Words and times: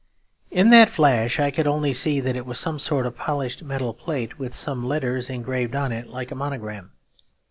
In 0.49 0.71
that 0.71 0.89
flash 0.89 1.39
I 1.39 1.51
could 1.51 1.67
only 1.67 1.93
see 1.93 2.19
that 2.21 2.35
it 2.35 2.47
was 2.47 2.59
some 2.59 2.79
sort 2.79 3.05
of 3.05 3.15
polished 3.15 3.63
metal 3.63 3.93
plate, 3.93 4.39
with 4.39 4.55
some 4.55 4.83
letters 4.83 5.29
engraved 5.29 5.75
on 5.75 5.91
it 5.91 6.07
like 6.07 6.31
a 6.31 6.35
monogram. 6.35 6.93